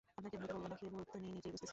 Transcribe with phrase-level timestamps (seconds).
[0.17, 1.69] আপনাকে ভূত বলবো নাকি ভূতনী নিজেই বুঝতেছি না।